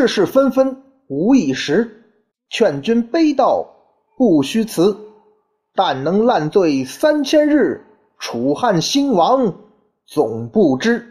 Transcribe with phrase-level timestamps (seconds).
[0.00, 2.04] 世事纷纷无一时，
[2.48, 3.66] 劝君悲道
[4.16, 4.96] 不虚辞。
[5.74, 7.84] 但能烂醉三千日，
[8.18, 9.56] 楚汉兴亡
[10.06, 11.06] 总不知。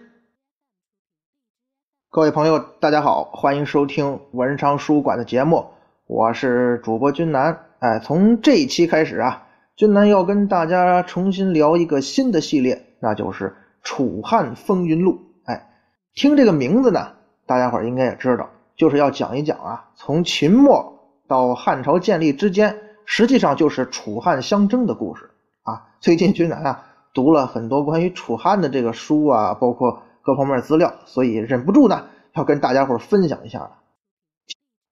[2.10, 5.68] 各位朋友，大家好，欢迎收听文昌书馆的节目，
[6.08, 7.68] 我是主播君南。
[7.78, 13.50] 哎，从这一期开始啊，君南要跟大家重新聊一个新的系列，那就是
[13.84, 15.12] 《楚汉风云录》。
[15.46, 15.70] 哎，
[16.16, 17.12] 听这个名字呢，
[17.46, 18.50] 大家伙应该也知道。
[18.80, 20.94] 就是要讲一讲啊，从秦末
[21.28, 25.32] 到汉朝建立之间，实际上就是楚汉相争的故事
[25.64, 25.92] 啊。
[26.00, 33.70] 最近君南啊读了很多关于楚汉的这个书啊，包括各方面资料，所以忍不住呢要跟大家伙分享一下。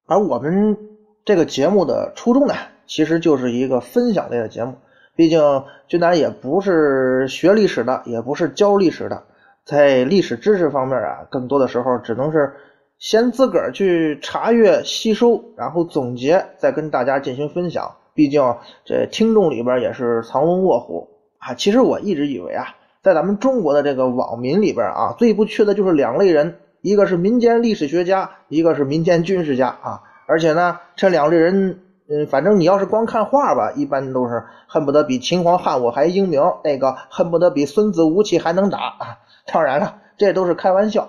[0.06, 0.78] 而我们
[1.24, 2.54] 这个节目的初衷呢，
[2.88, 4.76] 其实就是一个分享类的节目。
[5.16, 9.24] 毕竟君南也不是学历史的，也不是教历史的，
[9.64, 12.54] 在历史知识方面啊，更多的时候只能是。
[13.00, 17.96] 先自个儿去查阅、吸收，然后总结，再跟大家进行分享。
[18.16, 18.42] 毕竟
[18.84, 21.54] 这听众里边也是藏龙卧虎啊。
[21.54, 22.66] 其实我一直以为啊，
[23.04, 30.02] 在咱们中国的这个网民里边啊，最不缺的就是两类人，一个是民间历史学家，一个是民间军事家啊。
[30.26, 31.80] 而且呢，这两类人，
[32.10, 39.20] 嗯，反正你要是光看画吧，一般都是恨不得比秦皇汉武还英明，那个恨不得比孙子吴起还能打啊。
[39.54, 41.08] 当然了，这都是开玩笑。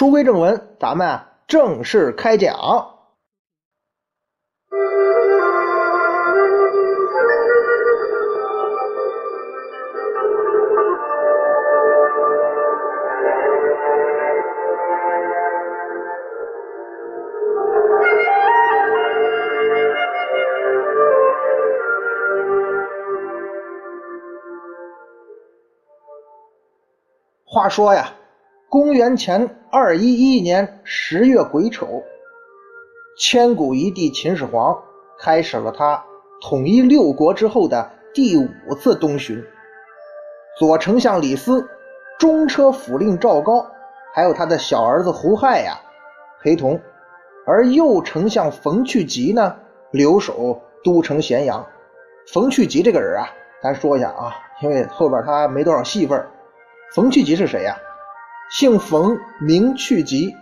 [0.00, 2.56] 书归正文，咱们正式开讲。
[27.44, 28.14] 话说呀。
[28.70, 32.02] 公元前二一一年十月癸丑，
[33.16, 34.76] 千古一帝秦始皇
[35.16, 36.04] 开始了他
[36.42, 39.40] 统一六国之后的第五次东巡。
[40.58, 41.68] 左丞相李斯、
[42.18, 43.64] 中车府令赵高，
[44.12, 45.80] 还有他的小儿子胡亥呀，
[46.42, 46.76] 陪同；
[47.46, 49.54] 而右丞相冯去疾呢，
[49.92, 51.64] 留守都城咸阳。
[52.32, 53.28] 冯去疾这个人啊，
[53.62, 56.26] 咱说一下啊，因为后边他没多少戏份。
[56.92, 57.78] 冯去疾是谁呀？
[58.50, 60.34] 姓冯，名去疾。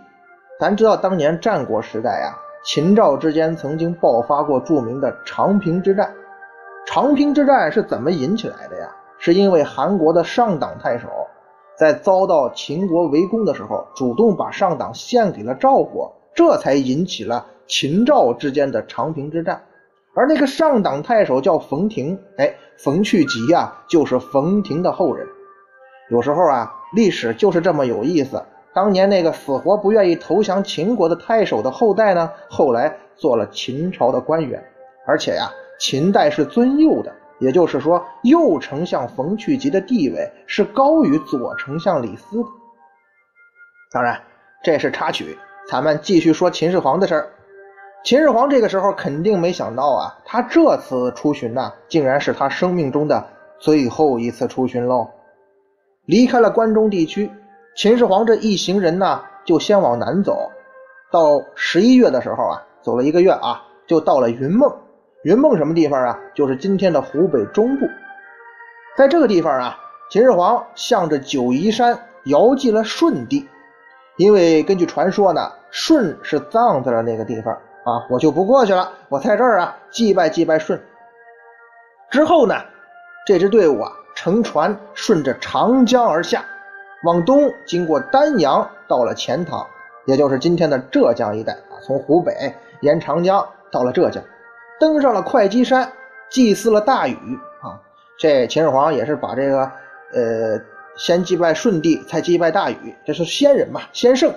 [0.59, 2.33] 咱知道当年战国时代啊，
[2.65, 6.11] 秦赵之间曾经爆发过著名的长平之战。
[6.87, 8.89] 长平之战是怎么引起来的呀？
[9.19, 11.07] 是因为韩国的上党太守
[11.77, 19.61] 在遭到秦国围攻的时候，主动把上党献给了赵国，这才引起了秦赵之间的长平之战。
[20.15, 25.27] 而那个上党太守叫冯亭，哎，冯去疾呀，就是冯亭的后人。
[26.09, 26.75] 有时候啊。
[26.93, 28.43] 历史就是这么有意思。
[28.71, 34.63] 当年那个死活不愿意投降秦国的太守的后代呢，后来做了秦朝的官员，
[35.05, 42.47] 而且呀，秦代是尊右的，也就是说，右丞相冯去疾的地位是高于左丞相李斯的。
[43.91, 44.21] 当然，
[44.63, 45.35] 这是插曲，
[45.67, 47.29] 咱们继续说秦始皇的事儿。
[48.03, 53.27] 秦始皇这个时候肯定没想到啊，他这次出巡呢，竟然是他生命中的
[53.57, 55.09] 最后一次出巡喽。
[56.09, 57.31] 离开了关中地区，
[57.75, 60.49] 秦始皇这一行人呢，就先往南走。
[61.11, 64.75] 到十一月的时候啊，走了一个月啊，就到了云梦。
[65.21, 66.19] 云梦什么地方啊？
[66.33, 67.85] 就是今天的湖北中部。
[68.97, 69.77] 在这个地方啊，
[70.09, 73.47] 秦始皇向着九夷山遥祭了舜帝，
[74.17, 80.81] 因为根据传说呢，舜是葬在了那个地方啊，我就不过去了，我在这儿啊祭拜祭拜舜。
[82.09, 82.55] 之后呢，
[83.27, 83.91] 这支队伍啊。
[84.21, 86.43] 乘船顺着长江而下，
[87.05, 89.65] 往东经过丹阳，到了钱塘，
[90.03, 91.79] 也就是今天的浙江一带啊。
[91.81, 94.21] 从湖北沿长江到了浙江，
[94.77, 95.89] 登上了会稽山，
[96.29, 97.15] 祭祀了大禹
[97.61, 97.79] 啊。
[98.17, 99.59] 这秦始皇也是把这个
[100.11, 100.59] 呃，
[100.97, 104.33] 先祭拜舜帝，才祭拜大禹，这是先人嘛，先圣，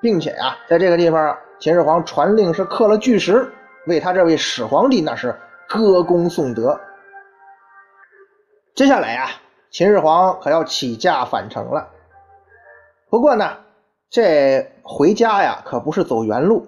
[0.00, 3.48] 并且呀，在这个地方，秦始皇传令是刻了巨石，
[3.86, 5.32] 为他这位始皇帝那是
[5.68, 6.76] 歌功颂德。
[8.74, 9.28] 接下来呀，
[9.70, 11.90] 秦始皇可要起驾返程了。
[13.08, 13.58] 不过呢，
[14.10, 16.66] 这回家呀可不是走原路，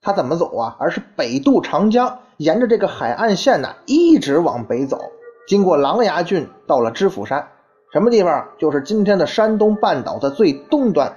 [0.00, 0.76] 他怎么走啊？
[0.78, 5.00] 而是北渡长江，沿着这个海岸线呢，一直往北走，
[5.48, 7.48] 经过琅琊郡，到了知府山，
[7.92, 8.46] 什么地方？
[8.56, 11.08] 就是今天的山东半岛的最东端。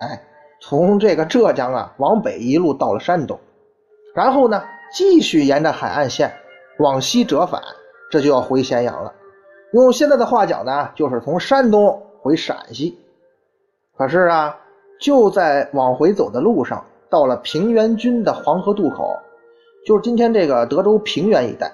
[0.00, 0.22] 哎，
[0.62, 3.38] 从这个浙江啊往北一路到了山东，
[4.14, 4.64] 然后呢，
[4.94, 6.34] 继续沿着海岸线
[6.78, 7.60] 往西折返，
[8.10, 9.12] 这就要回咸阳了。
[9.82, 12.96] 用现在的话讲呢，就是从山东回陕西。
[13.96, 14.56] 可是啊，
[15.00, 19.18] 就在往回走的路上，到了平原郡的黄河渡口，
[19.84, 21.72] 就是今天这个德州平原一带。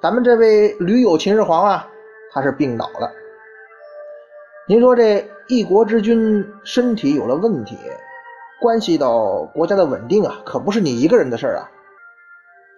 [0.00, 1.88] 咱们这位驴友秦始皇啊，
[2.32, 3.10] 他是病倒了。
[4.68, 7.76] 您说这一国之君身体有了问题，
[8.60, 11.68] 关系到国家的稳定啊，可不是你一个人的事儿啊。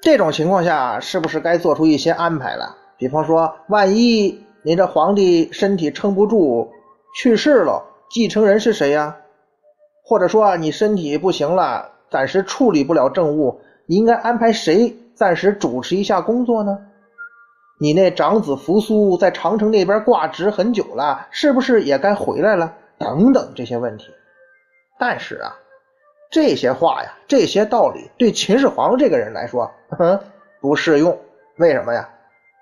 [0.01, 2.77] 这种情况下，是不是该做出一些安排了？
[2.97, 6.73] 比方说，万一您这皇帝身体撑不住
[7.15, 9.15] 去世了，继承人是谁呀？
[10.03, 16.79] 或者说你身体不行了，暂时处理不了政务，你应该安排谁暂时主持一下工作呢？
[17.79, 22.75] 你那长子扶苏在长城那边挂职很久了，是不是也该回来了？
[22.97, 24.07] 等等这些问题。
[24.99, 25.55] 但是啊，
[26.31, 29.71] 这些话呀，这些道理对秦始皇这个人来说
[30.59, 31.19] 不适用。
[31.59, 32.09] 为什么呀？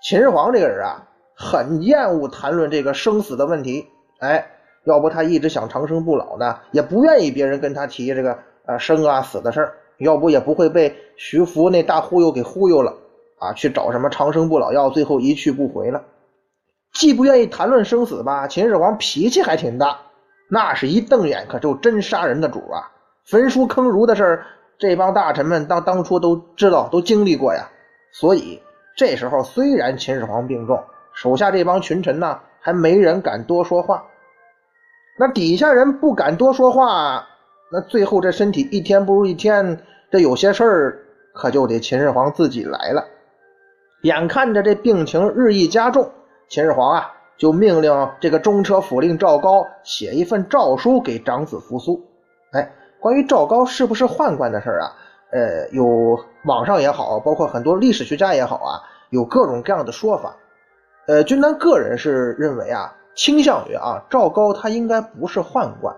[0.03, 3.89] 秦始皇这个人啊，很厌恶谈论这个生死的问题。
[4.19, 4.49] 哎。
[4.85, 8.37] 要不他一直想长生不老呢，也不愿意别人跟他提这个
[8.67, 12.93] 呃生啊死的事儿，要不也不会被徐福那大忽悠给忽悠了
[13.39, 16.03] 啊，去找什么长生不老药，最后一去不回了。
[16.93, 20.01] 既不愿意谈论生死吧，秦始皇脾气还挺大，
[20.51, 22.91] 那是一瞪眼可就真杀人的主啊！
[23.25, 24.47] 焚书坑儒的事儿，
[24.81, 27.69] 这帮大臣们当当初都知道，都经历过呀。
[28.13, 28.61] 所以
[28.97, 30.83] 这时候虽然秦始皇病重，
[31.15, 34.05] 手下这帮群臣呢，还没人敢多说话。
[35.19, 37.27] 那底下人不敢多说话，
[37.71, 39.79] 那最后这身体一天不如一天，
[40.11, 40.99] 这有些事儿
[41.35, 43.05] 可就得秦始皇自己来了。
[44.03, 46.11] 眼看着这病情日益加重，
[46.49, 52.03] 秦始皇啊就命令这个中车府令赵高写一份诏书给长子扶苏。
[52.53, 54.93] 哎，关于赵高是不是宦官的事儿啊，
[55.31, 58.81] 呃，有网上也好，包括很多历史学家也好啊，
[59.11, 60.35] 有各种各样的说法。
[61.07, 62.97] 呃，君南个人是认为啊。
[63.15, 65.95] 倾向于啊，赵高他应该不是宦官。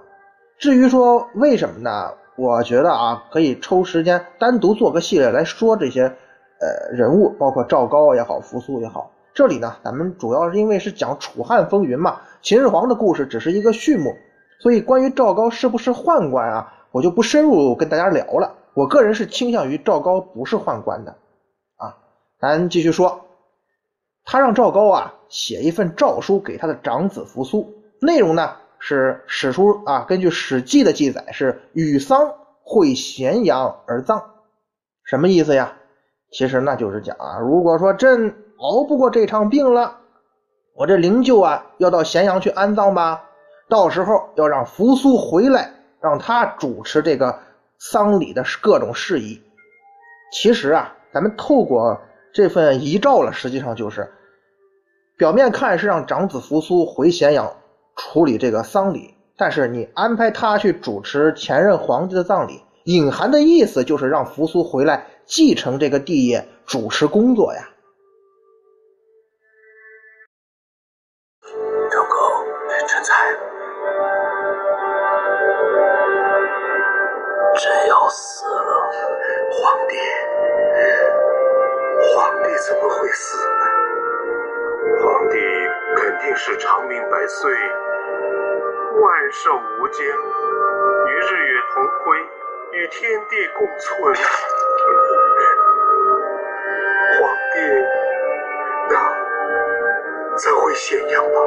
[0.59, 2.11] 至于说为什么呢？
[2.35, 9.13] 我觉得啊，可以抽时间单独做个系列来说这些呃人物，包括赵高也好，扶苏也好。
[9.33, 14.13] 这里呢，咱们主要是因为是讲楚汉风云嘛，秦始皇的故事只是一个序幕，
[14.61, 18.53] 所以关于赵高是不是宦官啊，我就不深入跟大家聊了。
[18.75, 21.13] 我个人是倾向于赵高不是宦官的
[21.77, 21.95] 啊。
[22.41, 23.24] 咱继续说。
[24.27, 32.33] 他让赵高啊写一份诏书给他的长子扶苏，内容呢是史书啊根据《史记》的记载是与丧
[32.63, 34.23] 会咸阳而葬，
[35.05, 35.77] 什么意思呀？
[36.33, 39.99] 其实那就是讲啊，如果说朕熬不过这场病了，
[40.75, 43.25] 我这灵柩啊要到咸阳去安葬吧，
[43.69, 47.39] 到时候要让扶苏回来，让他主持这个
[47.79, 49.43] 丧礼的各种事宜。
[50.33, 52.01] 其实啊，咱们透过。
[52.35, 54.13] 这份遗诏了，实际上就是
[55.17, 57.57] 表面看是让长子扶苏回咸阳
[57.95, 67.71] 处理这个丧礼，但是你安排他去主持前任皇帝的葬礼，隐含的意思就是让扶苏回来继承这个帝业，主持工作呀。
[89.01, 92.17] 万寿无疆，与日月同辉，
[92.73, 94.15] 与天地共存。
[97.21, 97.57] 皇帝，
[98.89, 98.95] 那
[100.37, 101.39] 在回咸阳吧？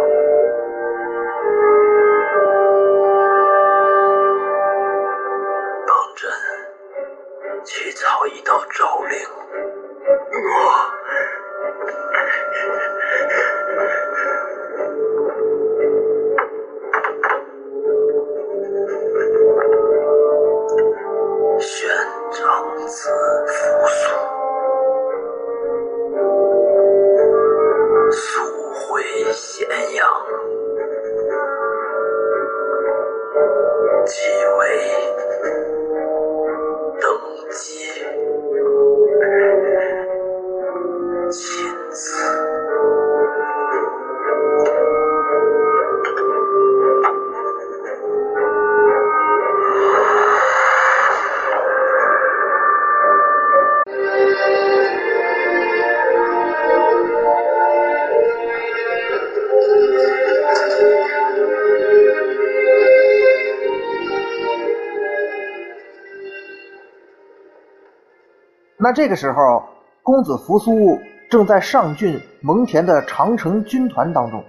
[68.87, 69.61] 那这个时候，
[70.01, 70.97] 公子扶苏
[71.29, 74.41] 正在上郡蒙恬的长城军团当中。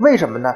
[0.00, 0.54] 为什么呢？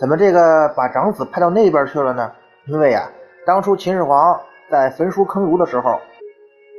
[0.00, 2.32] 怎么这个把长子派到那边去了呢？
[2.66, 3.08] 因为啊，
[3.46, 4.36] 当初秦始皇
[4.68, 5.96] 在焚书坑儒的时候，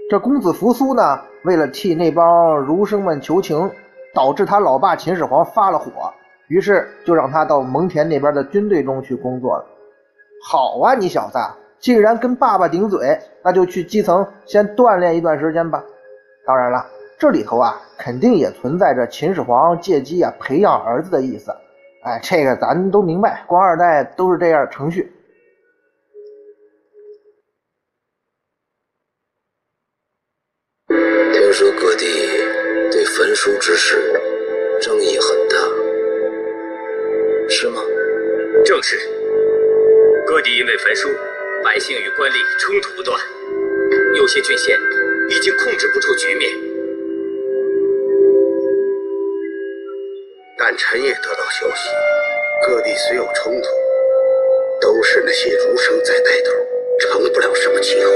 [0.09, 3.71] 这公子扶苏呢，为了替那帮儒生们求情，
[4.13, 6.13] 导致他老爸秦始皇发了火，
[6.49, 9.65] 于是就让他到蒙恬那边的军队中去工作了。
[10.51, 11.39] 好啊，你小子
[11.79, 15.81] 竟然跟爸爸顶嘴，那就去基层先锻炼一段时间吧。
[16.45, 16.85] 当然了，
[17.17, 21.55] 这里头啊，肯定也存在着秦始皇借机啊培养儿子的意思。
[22.03, 25.09] 哎，这个咱都明白，官二代都是这样程序。
[30.89, 32.05] 听说各地
[32.91, 33.97] 对焚书之事
[34.81, 35.55] 争议很大，
[37.47, 37.81] 是吗？
[38.65, 38.97] 正是。
[40.27, 41.07] 各地因为焚书，
[41.63, 43.17] 百姓与官吏冲突不断，
[44.17, 44.77] 有些郡县
[45.33, 46.51] 已经控制不住局面。
[50.59, 51.89] 但臣也得到消息，
[52.67, 53.67] 各地虽有冲突，
[54.79, 56.51] 都是那些儒生在带头，
[56.99, 58.11] 成不了什么气候。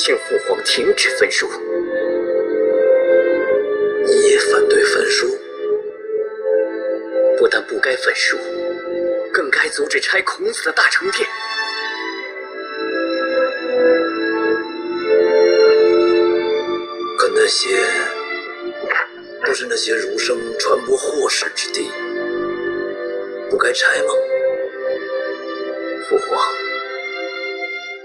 [0.00, 1.50] 请父皇停止焚书。
[4.06, 5.26] 你也反对焚书？
[7.36, 8.38] 不但不该焚书，
[9.32, 11.28] 更该阻止拆孔子的大成殿。
[17.18, 17.68] 可那些
[19.44, 21.90] 都是那些儒生传播祸事之地，
[23.50, 24.14] 不该拆吗？
[26.08, 26.40] 父皇，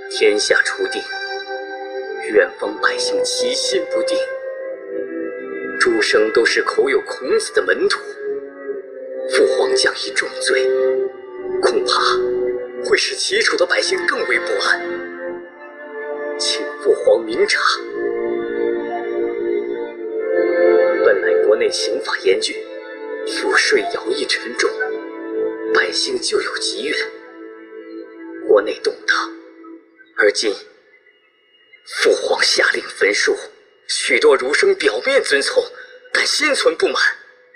[0.10, 1.00] 天下初定，
[2.34, 4.18] 远方百姓其心不定，
[5.80, 8.00] 诸生都是口有孔子的门徒，
[33.88, 35.64] 许多儒生表面遵从，
[36.12, 36.96] 但心存不满，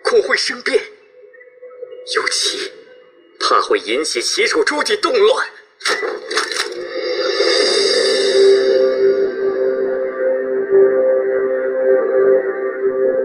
[0.03, 0.81] 恐会生变，
[2.15, 2.71] 尤其
[3.39, 5.47] 怕会引起齐楚诸地动乱。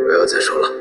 [0.06, 0.71] 不要再说了。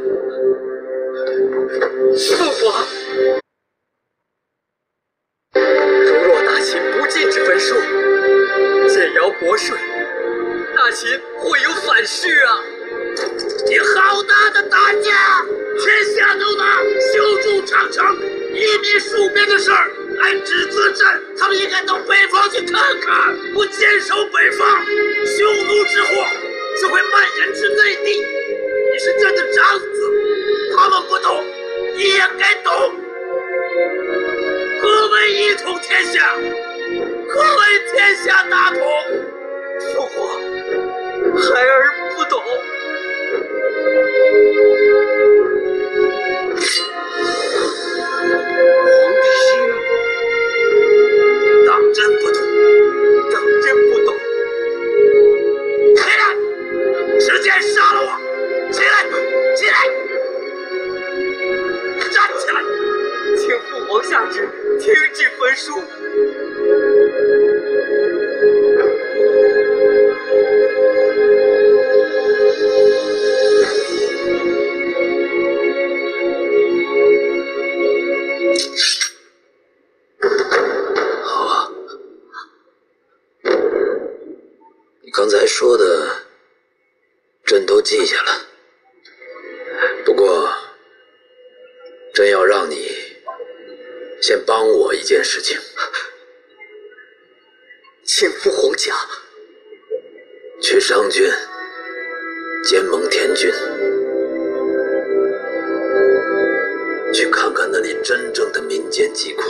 [107.14, 109.44] 去看看那里真正的民间疾苦，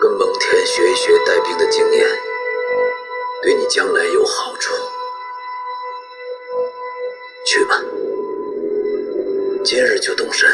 [0.00, 2.08] 跟蒙恬学一学带兵的经验，
[3.40, 4.74] 对你将来有好处。
[7.46, 7.80] 去吧，
[9.64, 10.50] 今日就动身，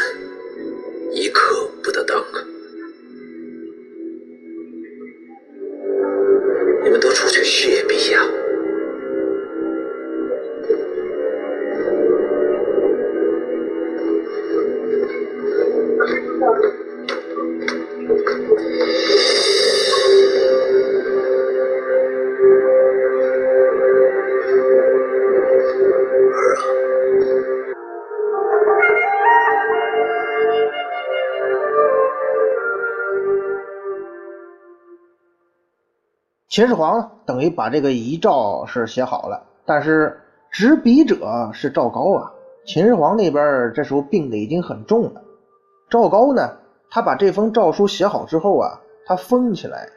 [36.49, 42.31] 秦始皇等于把这个遗诏是写好了，但是执笔者是赵高啊。
[42.65, 45.21] 秦始皇那边这时候病的已经很重了，
[45.91, 46.57] 赵高呢，
[46.89, 49.87] 他把这封诏书写好之后啊，他封起来，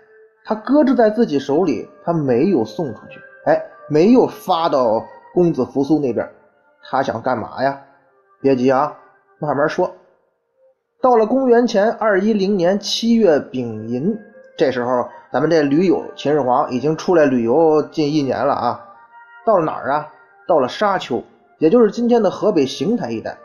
[0.45, 6.31] 他搁置在自己手里，他没有送出去，哎，没有发到公子扶苏那边。
[6.83, 7.81] 他想干嘛呀？
[8.43, 8.99] 别急啊，
[9.39, 9.91] 慢慢说。
[11.01, 14.19] 到了公元前二一零年七月丙寅，
[14.57, 18.89] 这时候咱们这驴友秦始皇已经出来旅游近一年了啊。
[19.45, 20.09] 到了哪儿啊？
[20.47, 21.23] 到了沙丘，
[21.59, 23.37] 也就是今天的河北邢台一带。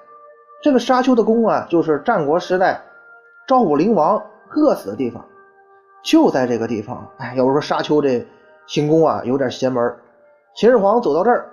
[0.62, 2.82] 这个沙丘的宫啊，就是战国时代
[3.48, 4.22] 赵武灵王
[4.56, 5.26] 饿死的地方，
[6.04, 7.08] 就在这个地方。
[7.18, 8.26] 哎，要说沙丘这
[8.68, 9.96] 行宫啊，有点邪门。
[10.56, 11.50] 秦始皇走到这儿，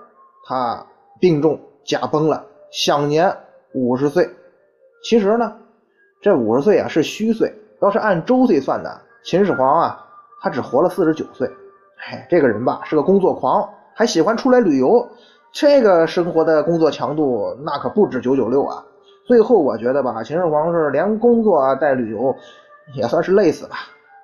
[0.47, 0.85] 他
[1.19, 1.59] 病重。
[1.85, 3.31] 驾崩了，享年
[3.75, 4.27] 五十岁。
[5.03, 5.55] 其实呢，
[6.19, 10.05] 这五十岁啊是虚岁，要是按周岁算的，秦始皇啊
[10.39, 11.49] 他只活了四十九岁。
[11.97, 15.09] 哎，这个人吧是个工作狂，还喜欢出来旅游，
[15.51, 18.85] 这个生活的工作强度那可不止九九六啊。
[19.25, 22.35] 最后我觉得吧，秦始皇是连工作啊带旅游，
[22.93, 23.71] 也算是累死了。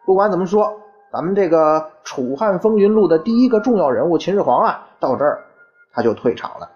[0.05, 0.71] 不管怎么说，
[1.11, 5.43] 咱们这个《楚汉风云录》的第一个重要人物秦始皇啊，到这儿
[5.91, 6.69] 他就退场了。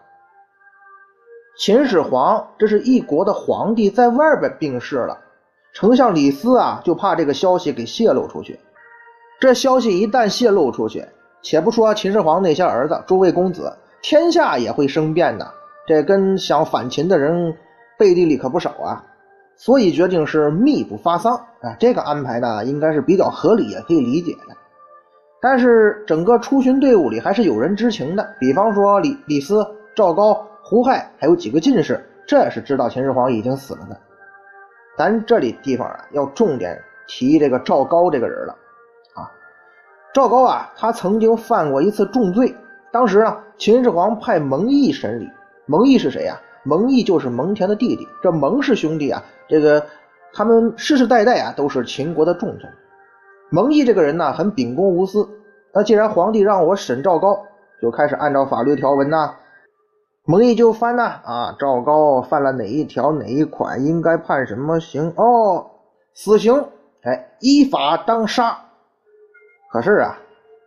[1.59, 5.19] 秦始皇这是一国的皇帝，在外边病逝了，
[5.75, 8.57] 丞相李斯啊就怕这个消息给泄露出去。
[9.41, 11.05] 这消息一旦泄露出去，
[11.41, 15.45] 且不说秦始皇那些儿子、诸位公子，天下也会生变的。
[15.85, 17.53] 这跟想反秦的人
[17.99, 19.03] 背地里可不少啊。
[19.57, 24.55] 所以决定是密不发丧啊，这个安排呢应该是比较合理，也可以理解的。
[25.41, 30.41] 但是整个出巡队伍里还是有人知情的，比方说李李斯、赵高。
[30.67, 33.95] 胡亥还有几个进士，这是知道秦始皇已经死了的。
[34.97, 38.55] 咱这里地方啊，要重点提这个赵高这个人了
[39.13, 39.29] 啊。
[40.13, 42.55] 赵高啊，他曾经犯过一次重罪。
[42.91, 45.29] 当时啊，秦始皇派蒙毅审理。
[45.65, 46.39] 蒙毅是谁呀？
[46.63, 48.07] 蒙毅就是蒙恬的弟弟。
[48.23, 49.85] 这蒙氏兄弟啊，这个
[50.33, 52.71] 他们世世代代啊都是秦国的重臣。
[53.49, 55.27] 蒙毅这个人呢，很秉公无私。
[55.73, 57.37] 那既然皇帝让我审赵高，
[57.81, 59.33] 就开始按照法律条文呢。
[60.27, 65.13] 蒙毅就翻呐啊，赵高犯了哪一条哪一款，应该判什么刑？
[65.15, 65.67] 哦，
[66.15, 66.65] 死刑！
[67.03, 68.57] 哎，依法当杀。
[69.71, 70.17] 可是啊，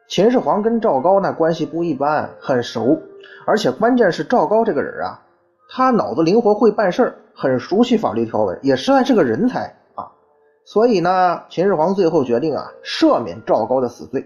[0.09, 3.03] 秦始皇跟赵高那关系不一般，很熟，
[3.49, 5.23] 而且关键是赵高这个人啊，
[5.69, 10.07] 他脑子灵活，会办事很熟悉法律条文，也实在是个人才啊。
[10.65, 14.25] 所以呢，秦始皇最后决定啊，赦免赵高的死罪。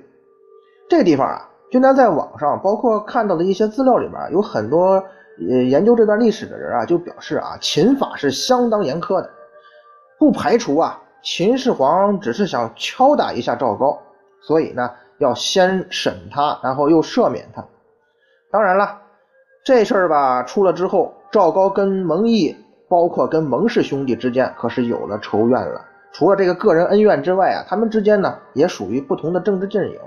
[0.91, 5.03] 这个地方啊，就咱在网上，包括看到的一些资料里面，有很多。
[5.39, 9.31] 呃，研究这段历史的人啊，就表示啊，秦法是相当严苛的，
[10.19, 13.99] 不排除啊，秦始皇只是想敲打一下赵高，
[14.43, 17.65] 所以呢，要先审他，然后又赦免他。
[18.51, 19.01] 当然了，
[19.65, 22.55] 这事儿吧出了之后，赵高跟蒙毅，
[22.89, 25.81] 包括跟蒙氏兄弟之间，可是有了仇怨了。
[26.13, 29.99] 除了这个个人恩怨之外啊，他们之间呢，也属于不同的政治阵营。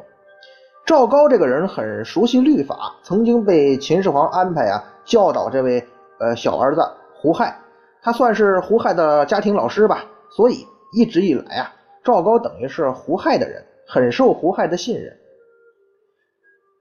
[0.85, 5.87] 赵高这个人很熟悉律法，曾经被秦始皇安排啊教导这位
[6.19, 6.81] 呃小儿子
[7.13, 7.57] 胡亥，
[8.01, 10.03] 他算是胡亥的家庭老师吧。
[10.31, 15.17] 所以一直以来啊，赵高等于是胡亥的人，很受胡亥的信任。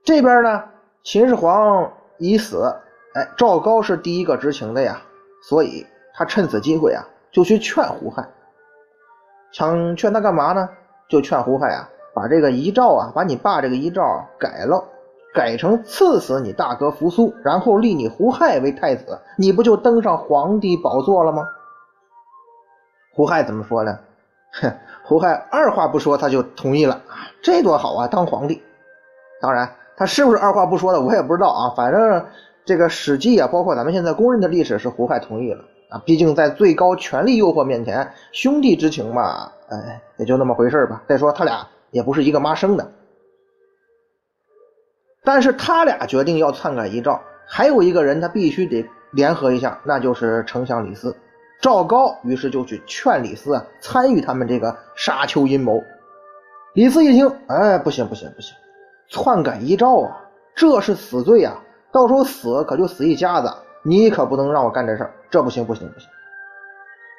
[0.03, 0.65] 这边呢，
[1.03, 2.75] 秦始皇已死，
[3.15, 5.01] 哎，赵高是第一个知情的呀，
[5.49, 8.27] 所以他趁此机会啊，就去劝胡亥。
[9.53, 10.69] 想劝他干嘛呢？
[11.09, 11.89] 就劝胡亥啊。
[12.17, 14.85] 把这个遗诏啊，把你爸这个遗诏改了，
[15.35, 21.49] 改成赐死你大哥扶苏，然后立你胡亥为太子，你不就登上皇帝宝座了吗？
[23.13, 23.99] 胡亥怎么说呢？
[24.53, 24.73] 哼，
[25.05, 27.03] 胡亥二话不说他就同意了，
[27.43, 28.63] 这多好啊，当皇帝。
[29.41, 31.75] 当然，他是不是二话不说的，我也不知道啊。
[31.77, 32.25] 反正
[32.65, 36.01] 这个《史记》啊，包括咱们现在公认的历史是胡亥同意了啊。
[36.07, 41.03] 毕竟在最高权力诱惑面前，兄弟之情嘛，哎，也就那么回事吧。
[41.09, 41.67] 再说他俩。
[41.91, 42.91] 也不是一个妈生的，
[45.25, 51.17] 但是他俩决定要篡改遗诏，还有一个人他必须得联合一下，那就是丞相李斯。
[51.61, 55.83] 赵高于是就去劝李斯啊，参与他们这个沙丘阴谋。
[56.75, 58.55] 李斯一听，哎，不行不行不行，
[59.09, 60.21] 篡改遗诏啊，
[60.55, 61.57] 这是死罪啊，
[61.91, 63.51] 到时候死可就死一家子，
[63.83, 66.09] 你可不能让我干这事，这不行不行不行。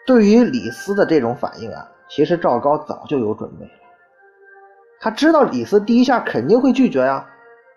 [0.05, 3.71] 对于李斯的这种反应啊，其实赵高早就有准备了。
[4.99, 7.25] 他知道李斯第一下肯定会拒绝呀，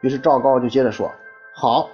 [0.01, 1.11] 于是赵高就接着说
[1.55, 1.89] ：“好，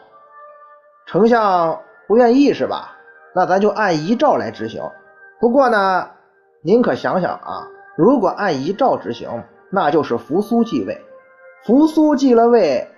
[1.06, 2.96] 丞相不愿意是吧？
[3.34, 4.82] 那咱就按遗诏来执行。
[5.40, 6.10] 不过呢，
[6.62, 11.00] 您可想想啊，如果按遗诏执行，那就是扶苏继位。
[11.64, 12.88] 扶苏继了位，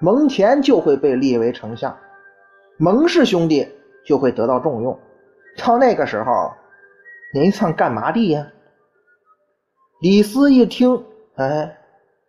[0.00, 1.98] 蒙恬就会被立为丞相，
[2.78, 3.68] 蒙氏兄弟
[4.06, 4.98] 就会得到重用。
[5.58, 6.52] 到那个时候，
[7.34, 8.46] 您算干嘛的呀？
[10.00, 11.76] 李斯一听，哎，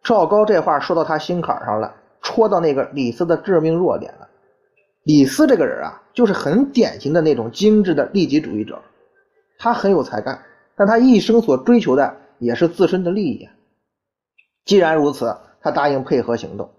[0.04, 4.28] 赵高这话说到他心坎上了，戳到那个李斯的致命弱点了。
[5.04, 8.80] 李斯这个人啊，就是很典型的那种精致的利己主义者，
[9.58, 10.40] 他很有才干，
[10.76, 13.48] 但他一生所追求的也是自身的利益。
[14.66, 16.70] 既然如此，他答应配合行动，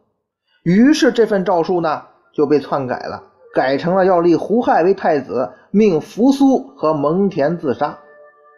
[0.62, 2.02] 于是这份诏书呢
[2.32, 3.22] 就被篡改了，
[3.54, 7.98] 改成了要立胡亥为太子，命扶苏和蒙恬自杀，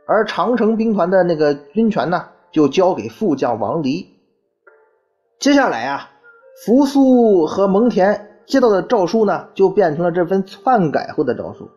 [0.07, 4.12] 而长城兵团的那个军权呢就交给副将王离。
[5.42, 6.09] 接下来啊，
[6.64, 8.16] 扶苏和蒙恬。
[8.46, 11.68] 接到的诏书呢，就变成了这份篡改后的诏书。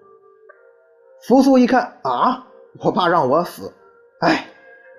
[1.23, 2.45] 扶苏一看啊，
[2.79, 3.73] 我爸让我死，
[4.19, 4.45] 哎，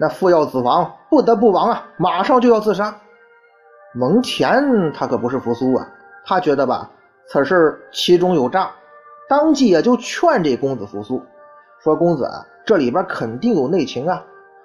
[0.00, 2.92] 那父要子亡，不得不亡啊，马上就要自杀。
[3.94, 5.86] 蒙恬他可不是扶苏啊，
[6.24, 6.90] 他觉得吧，
[7.28, 8.68] 此事其中有诈，
[9.28, 11.22] 当即也就劝这公子扶苏
[11.84, 14.24] 说：“公子啊，这里边肯定有内情啊，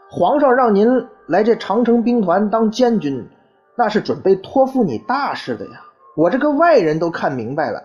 [0.10, 3.30] 皇上让您来这长城兵团当监军，
[3.82, 5.82] 那是准备托付你大事的呀。”
[6.16, 7.82] 我这个外人都看明白了，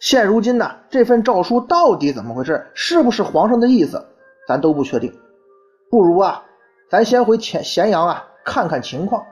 [0.00, 2.66] 现如今呢，这份诏书到底怎么回事？
[2.72, 4.02] 是不是皇上的意思？
[4.46, 5.12] 咱都不确定。
[5.90, 6.42] 不如啊，
[6.88, 9.22] 咱先回咸咸阳啊，看看情况。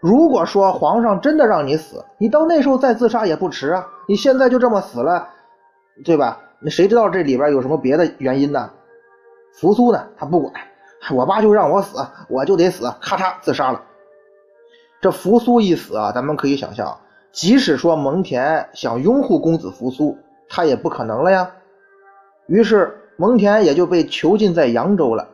[0.00, 3.86] 如果说皇上真的让你死，你到那时候再自杀也不迟啊。
[4.06, 5.26] 你现在就这么死了，
[6.04, 6.38] 对吧？
[6.60, 8.68] 那谁知道这里边有什么别的原因呢？
[9.54, 10.52] 扶苏呢，他不管，
[11.14, 13.80] 我爸就让我死，我就得死，咔嚓自杀了。
[15.00, 16.98] 这扶苏一死啊，咱们可以想象。
[17.30, 21.50] 即使说蒙恬想拥护公子扶苏，他也不可能了呀。
[22.46, 25.28] 于是蒙恬也就被囚禁在扬州了。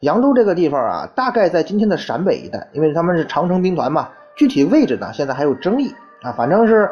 [0.00, 4.10] 扬州这个地方啊，大概在今天的陕北一带，因为他们是长城兵团嘛。
[4.36, 6.32] 具体位置呢，现在还有争议啊。
[6.32, 6.90] 反正是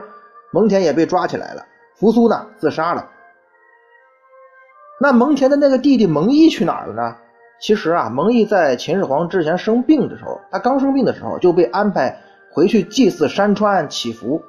[0.50, 3.10] 蒙恬也被抓起来了，扶苏呢自杀了。
[5.00, 7.16] 那蒙恬的那个弟弟蒙毅去哪儿了呢？
[7.60, 12.18] 其实啊，蒙毅在秦始皇之前生病的时候，他刚生病的时候就被安排。
[12.56, 14.40] 回去祭祀山川祈福，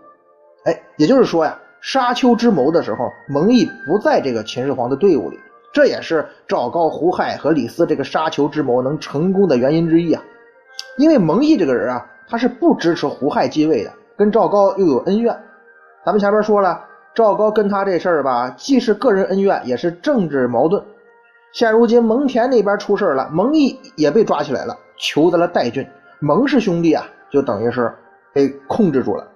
[0.66, 5.40] 哎，也就是说呀，沙丘之谋的时候，蒙毅不在这个秦始皇的队伍里，
[5.74, 10.22] 这也是赵高、胡亥和李斯这个沙丘之谋能成功的原因之一啊。
[11.00, 15.36] 因为蒙毅这个人啊，他是不支持胡亥继位的，跟赵高又有恩怨。
[16.06, 20.84] 咱们前面说了，赵高跟他这事儿吧，既是个人恩怨，也是政治矛盾。
[21.56, 25.88] 现如今蒙恬那边出事了，蒙毅也被抓起来了，囚在了代郡。
[26.20, 27.04] 蒙氏兄弟啊。
[27.32, 27.92] 就等于是
[28.32, 29.28] 被控制住了。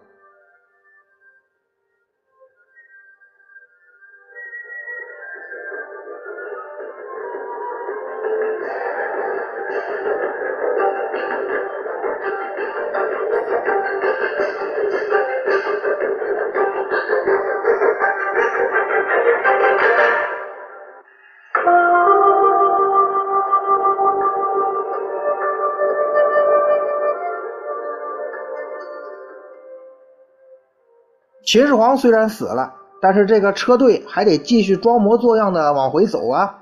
[31.49, 36.59] 秦始皇虽然死了，但是这个车队还得继续装模作样的往回走啊。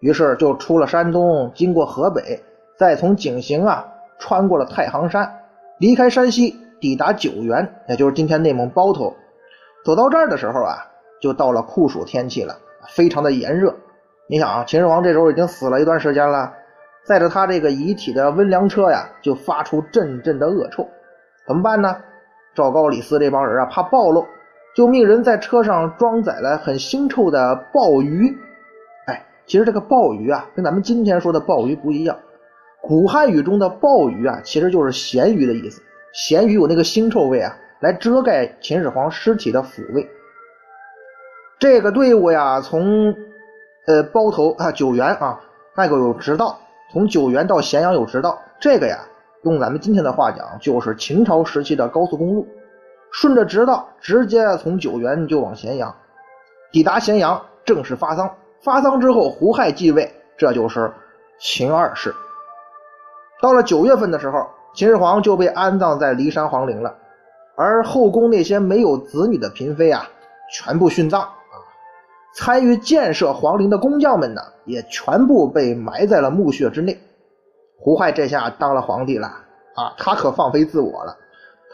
[0.00, 2.42] 于是就出了山东，经过河北，
[2.76, 3.86] 再从井陉啊
[4.18, 5.32] 穿过了太行山，
[5.78, 9.14] 离开山西，抵达九原，也就是今天内蒙包头。
[9.84, 10.78] 走到这儿的时候啊，
[11.22, 12.56] 就到了酷暑天气了，
[12.88, 13.72] 非常的炎热。
[14.26, 16.52] 你想啊，秦始皇这时候已经死了一段时间了，
[17.06, 20.88] 载着他这个遗体的温凉车呀，就发出阵阵的恶臭，
[21.46, 21.96] 怎么办呢？
[22.54, 24.24] 赵高、李斯这帮人啊，怕暴露，
[24.76, 28.32] 就命人在车上装载了很腥臭的鲍鱼。
[29.06, 32.16] 哎，其实这个鲍鱼啊，跟咱们今天说的鲍鱼不一样。
[32.80, 35.82] 古汉语中的鲍鱼啊，其实就是咸鱼的意思。
[36.12, 40.08] 咸鱼有那个腥臭味啊，来遮盖秦始皇尸体的腐味。
[41.58, 43.12] 这个队伍呀，从
[43.86, 45.40] 呃包头啊九原啊，
[45.76, 46.58] 那个有直道，
[46.92, 48.38] 从九原到咸阳有直道。
[48.60, 48.98] 这个呀。
[49.44, 52.46] 用咱们今天的话讲，就是秦朝时期的高速公路，
[53.10, 55.94] 顺着直道直接从九原就往咸阳，
[56.72, 58.34] 抵达咸阳正式发丧。
[58.62, 60.90] 发丧之后，胡亥继位，这就是
[61.38, 62.14] 秦二世。
[63.42, 66.96] 到了九月份的时候，秦始皇就被安葬在骊山皇陵了，
[67.54, 70.08] 而后宫那些没有子女的嫔妃啊，
[70.50, 71.28] 全部殉葬啊。
[72.34, 76.98] 参与建设皇陵的工匠们呢，也全部被埋在了墓穴之内。
[77.78, 79.26] 胡亥这下当了皇帝了
[79.74, 81.16] 啊，他可放飞自我了。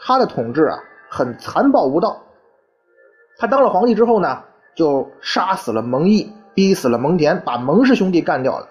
[0.03, 2.21] 他的统治啊，很残暴无道。
[3.37, 4.43] 他当了皇帝之后呢，
[4.75, 8.67] 就杀死了蒙毅，逼死了蒙恬，把蒙氏兄弟干掉了。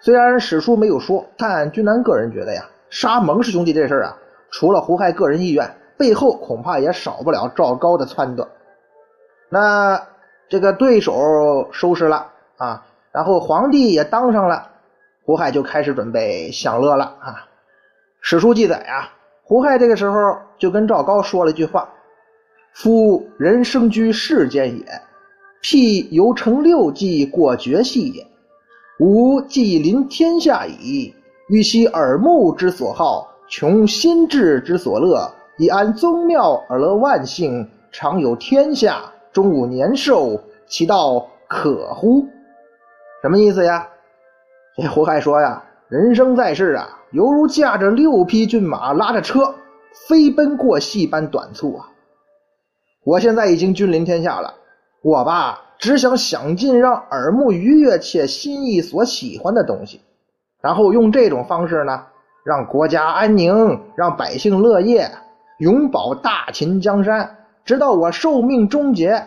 [0.00, 4.16] 虽然史书没有说，但君南个人觉得呀，杀蒙氏兄弟这事儿啊，
[4.50, 8.48] 除了胡亥个人意愿，背后恐怕也少不了赵高的撺掇。
[9.50, 10.00] 那
[10.48, 14.70] 这个对手收拾了啊，然后皇帝也当上了，
[15.30, 17.46] 胡亥就开始准备享乐了啊。
[18.20, 19.14] 史书记载啊，
[19.44, 20.18] 胡亥这个时候
[20.58, 21.88] 就跟赵高说了一句话
[22.74, 24.84] ：“夫人生居世间也，
[25.62, 28.26] 辟犹成六计过绝戏也。
[28.98, 31.14] 吾既临天下矣，
[31.48, 39.00] 欲悉耳目之所好，穷心智之所乐，以安宗庙而乐万姓，常有天下。”
[39.32, 42.26] 终吾年寿，其道可乎？
[43.22, 43.88] 什么意思呀？
[44.76, 49.54] 这胡亥说呀：“人生在世啊，犹如驾着六匹骏马，拉着车
[50.08, 51.88] 飞奔过隙般短促啊！
[53.04, 54.54] 我现在已经君临天下了，
[55.02, 60.00] 我吧，只想想尽让耳目愉悦且心意所喜欢的东西，
[60.62, 62.04] 然后用这种方式呢，
[62.44, 65.10] 让国家安宁，让百姓乐业，
[65.58, 69.22] 永保大秦江山。”直到我寿命终结，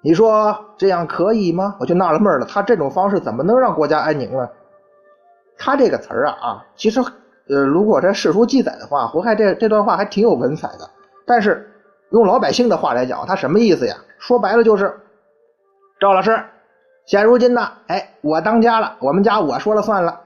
[0.00, 1.76] 你说这样可以吗？
[1.80, 4.48] 我就纳了闷了，他这种方式怎么能让国家安宁呢？
[5.58, 7.00] 他这个词儿啊啊，其实
[7.48, 10.88] 呃，如果这史书记载的话，胡亥这这段话还挺有文采的。
[11.26, 11.70] 但是
[12.10, 13.96] 用老百姓的话来讲，他什么意思呀？
[14.18, 14.94] 说白了就是，
[16.00, 16.42] 赵老师，
[17.04, 20.20] 现如今呢，哎，我当家了，我们家我说了算了，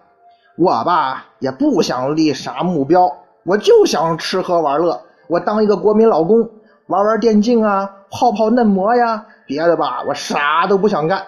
[0.57, 3.11] 我吧也不想立啥目标，
[3.45, 6.49] 我就想吃喝玩乐，我当一个国民老公。
[6.87, 11.25] 玩玩电竞啊，泡泡嫩模呀，别的吧，我啥都不想干，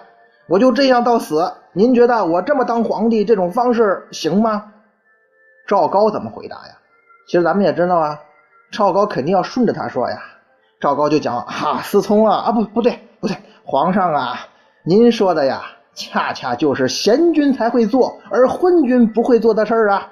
[0.53, 1.51] 我就这样到死。
[1.71, 4.71] 您觉得我这么当皇帝这种方式行吗？
[5.65, 6.77] 赵高怎么回答呀？
[7.25, 8.19] 其实咱们也知道啊，
[8.71, 10.21] 赵高肯定要顺着他说呀。
[10.79, 13.35] 赵高就讲哈，思聪啊，啊不不对不对，
[13.65, 14.41] 皇上啊，
[14.83, 15.63] 您说的呀，
[15.95, 20.07] 恰恰就是贤君才会做，而昏君不会做的事儿啊。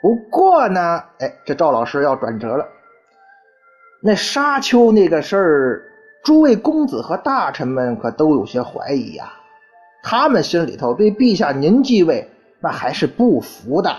[0.00, 2.66] 不过呢，哎，这赵老师要转折了。
[4.00, 5.82] 那沙丘那个事儿，
[6.26, 9.32] 诸位公子和大臣们可都有些怀疑呀。
[10.02, 13.94] 他们心里头对陛下您继位那还是不服的，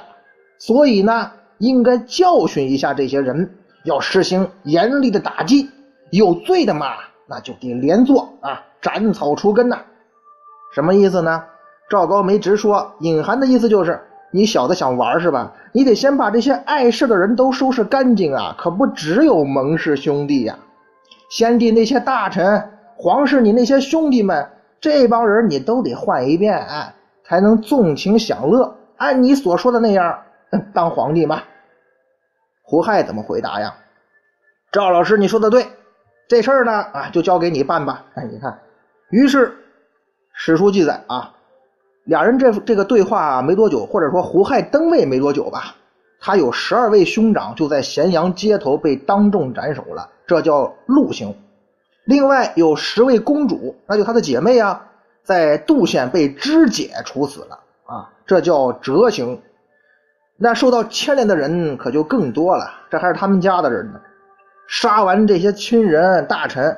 [0.60, 5.70] 所以呢，应该教训一下这些人，要实行严厉的打击。
[6.12, 6.96] 有罪的嘛，
[7.30, 9.80] 那就得连坐啊，斩草除根呐。
[10.76, 11.46] 什么意思呢？
[11.90, 14.02] 赵高没直说，隐含的意思就是。
[14.32, 15.54] 你小子想玩是吧？
[15.72, 18.54] 你得先把这些碍事的人都收拾干净啊！
[18.60, 20.60] 可不只有蒙氏兄弟呀，
[21.30, 26.68] 先帝那些大臣、皇室，你那些兄弟们，这帮人你都得换一遍，
[27.24, 28.76] 才能纵情享乐。
[28.98, 30.24] 按你所说的那样
[30.74, 31.44] 当皇帝吗。
[32.64, 33.76] 胡亥怎么回答呀？
[34.72, 35.68] 赵老师，你说的对，
[36.28, 38.06] 这事儿呢啊，就交给你办吧。
[38.16, 38.60] 哎，你看，
[39.10, 39.56] 于是
[40.34, 41.34] 史书记载啊。
[42.06, 45.76] 俩人这这个对话没多久，或者说胡亥登位没多久吧，
[46.20, 51.36] 他有十二位兄长就在咸阳街头被当众斩首了，这叫戮刑。
[52.06, 54.86] 另外有十位公主，那就他的姐妹啊，
[55.24, 59.42] 在杜县被肢解处死了啊，这叫折刑。
[60.38, 64.00] 那受到牵连的人可就更多了，这还是他们家的人呢。
[64.68, 66.78] 杀完这些亲人大臣，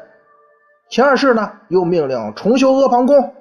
[0.89, 3.33] 秦二世呢又命令重修阿房宫。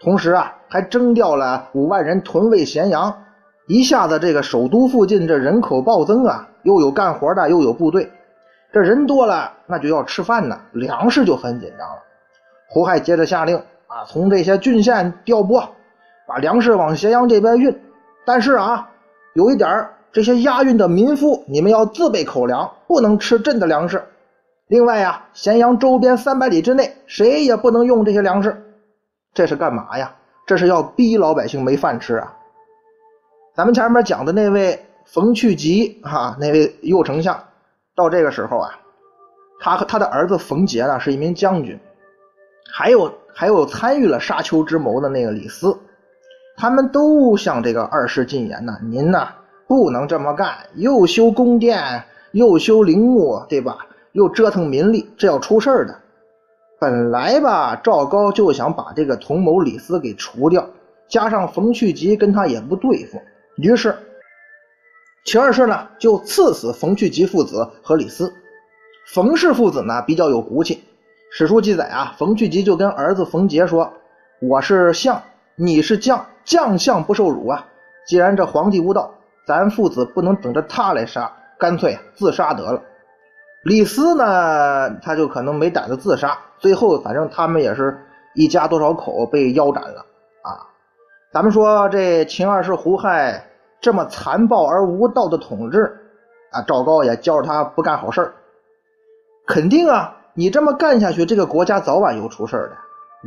[0.00, 3.24] 同时啊，还征调了五万人屯卫咸阳，
[3.68, 8.10] 一下子这个首都附近这人口暴增啊，又有干活的，又有部队，
[8.72, 12.02] 这人多了，那就要吃饭呢，粮食就很紧张了。
[12.70, 15.62] 胡亥接着下令啊，从这些郡县调拨，
[16.26, 17.78] 把粮食往咸阳这边运。
[18.24, 18.88] 但是啊，
[19.34, 24.02] 有一点这些押运的民夫，你们要自备口粮，不能吃朕的粮食。
[24.68, 28.56] 另外呀，咸阳周边三百里之内，谁也不能用这些粮食。
[29.34, 30.14] 这是干嘛呀？
[30.46, 32.34] 这是要逼老百姓没饭吃啊！
[33.58, 37.42] 咱们前面讲的那位冯去疾哈，那位右丞相，
[37.96, 38.70] 到这个时候啊，
[39.58, 41.76] 他和他的儿子冯杰呢是一名将军，
[42.72, 45.76] 还有还有参与了沙丘之谋的那个李斯，
[46.56, 49.26] 他们都向这个二世进言呢：您呢
[49.66, 53.78] 不能这么干，又修宫殿，又修陵墓，对吧？
[54.12, 55.98] 又折腾民力，这要出事的。
[56.78, 60.64] 本来吧，赵高就想把这个同谋李斯给除掉，
[61.08, 63.20] 加上冯去疾跟他也不对付，
[63.58, 63.96] 于是
[65.24, 68.32] 秦二世呢就赐死冯去疾父子和李斯。
[69.12, 70.84] 冯氏父子呢比较有骨气，
[71.32, 73.92] 史书记载啊，冯去疾就跟儿子冯杰说
[74.40, 75.20] ：“我是相，
[75.56, 77.66] 你是将，将相不受辱啊！
[78.06, 79.12] 既然这皇帝无道，
[79.46, 82.80] 咱父子不能等着他来杀，干脆自杀得了。”
[83.64, 86.38] 李斯呢，他就可能没胆子自杀。
[86.58, 87.98] 最后，反正他们也是
[88.34, 90.06] 一家多少口被腰斩了
[90.42, 90.68] 啊！
[91.32, 93.47] 咱们说这秦二世胡亥
[93.88, 95.98] 这么残暴而无道的统治，
[96.50, 98.34] 啊，赵高也教着他不干好事儿。
[99.46, 102.72] 肯定啊，你这么干下去，这个国家早晚有出事的。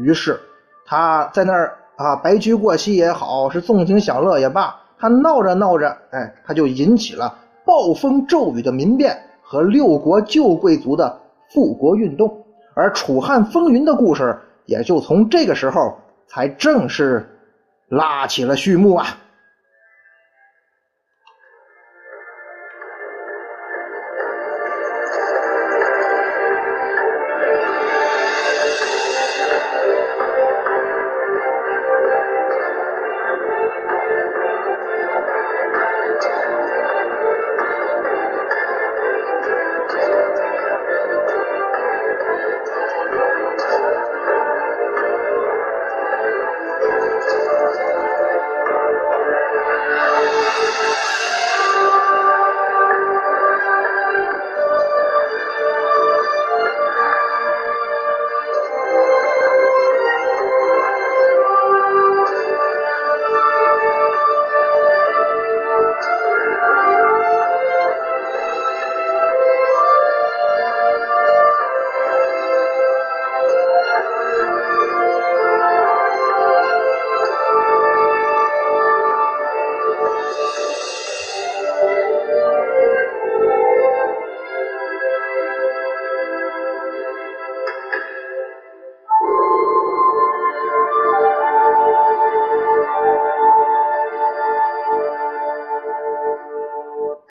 [0.04, 0.40] 于是
[0.86, 11.22] 他在那儿啊，白驹过隙也好，是纵情享乐也罢，他闹着闹着，哎，他就引起了暴风骤雨的民变和六国旧贵族的
[11.52, 12.46] 复国运动，
[12.76, 15.98] 而楚汉风云的故事也就从这个时候
[16.28, 17.28] 才正式
[17.88, 19.08] 拉起了序幕啊。